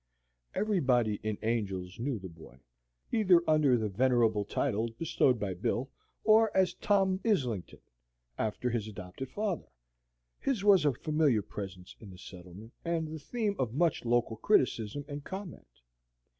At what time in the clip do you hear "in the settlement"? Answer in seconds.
11.99-12.73